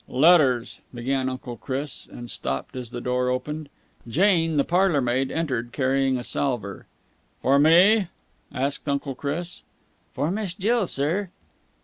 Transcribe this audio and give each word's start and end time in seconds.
"Letters," 0.07 0.81
began 0.95 1.29
Uncle 1.29 1.57
Chris, 1.57 2.07
and 2.11 2.27
stopped 2.27 2.75
as 2.75 2.89
the 2.89 3.01
door 3.01 3.29
opened. 3.29 3.69
Jane, 4.07 4.57
the 4.57 4.63
parlourmaid, 4.63 5.29
entered, 5.29 5.71
carrying 5.71 6.17
a 6.17 6.23
salver. 6.23 6.87
"For 7.43 7.59
me?" 7.59 8.07
asked 8.51 8.89
Uncle 8.89 9.13
Chris. 9.13 9.61
"For 10.15 10.31
Miss 10.31 10.55
Jill, 10.55 10.87
sir." 10.87 11.29